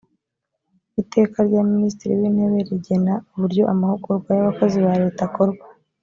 [1.01, 5.65] iteka rya minisitiri w intebe rigena uburyo amahugurwa y abakozi ba leta akorwa